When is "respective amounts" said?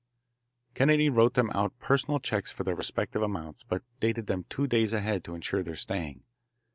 2.73-3.61